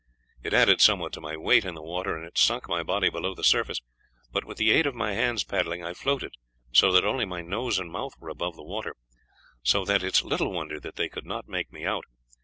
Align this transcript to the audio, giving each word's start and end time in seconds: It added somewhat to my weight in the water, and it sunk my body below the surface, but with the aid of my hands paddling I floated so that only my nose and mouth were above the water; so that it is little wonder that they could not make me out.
It 0.41 0.51
added 0.55 0.81
somewhat 0.81 1.13
to 1.13 1.21
my 1.21 1.37
weight 1.37 1.63
in 1.63 1.75
the 1.75 1.81
water, 1.83 2.17
and 2.17 2.25
it 2.25 2.35
sunk 2.35 2.67
my 2.67 2.81
body 2.81 3.07
below 3.11 3.35
the 3.35 3.43
surface, 3.43 3.81
but 4.31 4.43
with 4.45 4.57
the 4.57 4.71
aid 4.71 4.87
of 4.87 4.95
my 4.95 5.13
hands 5.13 5.43
paddling 5.43 5.83
I 5.85 5.93
floated 5.93 6.33
so 6.71 6.91
that 6.93 7.05
only 7.05 7.25
my 7.25 7.41
nose 7.41 7.77
and 7.77 7.91
mouth 7.91 8.15
were 8.19 8.29
above 8.29 8.55
the 8.55 8.63
water; 8.63 8.95
so 9.61 9.85
that 9.85 10.01
it 10.01 10.15
is 10.17 10.23
little 10.25 10.51
wonder 10.51 10.79
that 10.79 10.95
they 10.95 11.07
could 11.07 11.27
not 11.27 11.47
make 11.47 11.71
me 11.71 11.85
out. 11.85 12.05